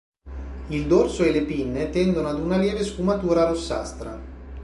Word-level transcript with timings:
Il 0.69 0.87
dorso 0.87 1.23
e 1.23 1.31
le 1.31 1.43
pinne 1.43 1.91
tendono 1.91 2.27
ad 2.29 2.39
una 2.39 2.57
lieve 2.57 2.83
sfumatura 2.83 3.47
rossastra. 3.47 4.19